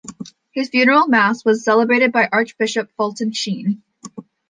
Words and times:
His 0.51 0.69
funeral 0.69 1.07
mass 1.07 1.45
was 1.45 1.63
celebrated 1.63 2.11
by 2.11 2.27
Archbishop 2.31 2.89
Fulton 2.97 3.33
Sheen. 3.33 3.83